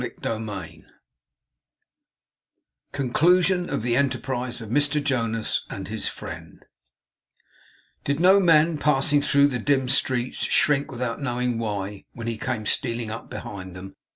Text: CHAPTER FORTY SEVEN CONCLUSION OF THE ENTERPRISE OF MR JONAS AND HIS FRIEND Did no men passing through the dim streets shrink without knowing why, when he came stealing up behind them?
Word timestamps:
CHAPTER 0.03 0.29
FORTY 0.31 0.45
SEVEN 0.57 0.85
CONCLUSION 2.91 3.69
OF 3.69 3.83
THE 3.83 3.95
ENTERPRISE 3.95 4.59
OF 4.59 4.69
MR 4.71 5.03
JONAS 5.03 5.63
AND 5.69 5.89
HIS 5.89 6.07
FRIEND 6.07 6.65
Did 8.03 8.19
no 8.19 8.39
men 8.39 8.79
passing 8.79 9.21
through 9.21 9.49
the 9.49 9.59
dim 9.59 9.87
streets 9.87 10.37
shrink 10.41 10.91
without 10.91 11.21
knowing 11.21 11.59
why, 11.59 12.05
when 12.13 12.25
he 12.25 12.39
came 12.39 12.65
stealing 12.65 13.11
up 13.11 13.29
behind 13.29 13.75
them? 13.75 13.95